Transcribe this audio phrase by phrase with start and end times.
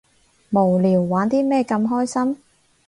[0.49, 2.37] 無聊，玩啲咩咁開心？